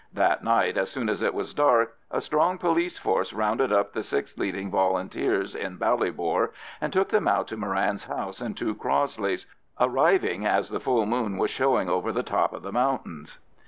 [0.13, 4.01] That night, as soon as it was dark, a strong police force rounded up the
[4.01, 9.45] six leading Volunteers in Ballybor, and took them out to Moran's house in two Crossleys,
[9.79, 13.37] arriving as the full moon was showing over the top of the mountains.